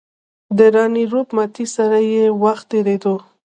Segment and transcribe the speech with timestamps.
[0.57, 3.15] د راني روپ متي سره یې وخت تېرېدو.